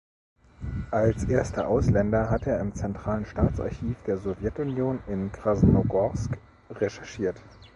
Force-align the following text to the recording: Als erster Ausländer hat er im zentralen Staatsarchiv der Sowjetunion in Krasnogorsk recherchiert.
Als 0.89 1.25
erster 1.25 1.67
Ausländer 1.67 2.31
hat 2.31 2.47
er 2.47 2.59
im 2.59 2.73
zentralen 2.73 3.23
Staatsarchiv 3.27 3.95
der 4.07 4.17
Sowjetunion 4.17 4.97
in 5.05 5.31
Krasnogorsk 5.31 6.39
recherchiert. 6.71 7.39